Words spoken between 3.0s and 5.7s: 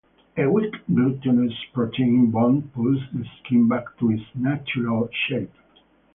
the skin back to its natural shape.